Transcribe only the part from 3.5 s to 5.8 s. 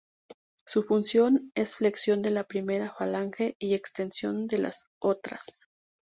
y extensión de las otras.